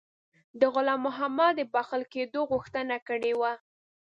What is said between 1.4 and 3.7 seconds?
د بخښل کېدلو غوښتنه کړې وه.